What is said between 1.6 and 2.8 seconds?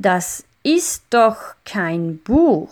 kein Buch.